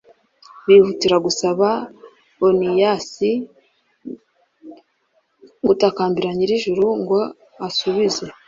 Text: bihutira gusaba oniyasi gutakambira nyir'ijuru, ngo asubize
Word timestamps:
bihutira 0.65 1.15
gusaba 1.25 1.67
oniyasi 2.47 3.31
gutakambira 5.67 6.29
nyir'ijuru, 6.37 6.85
ngo 7.01 7.19
asubize 7.67 8.23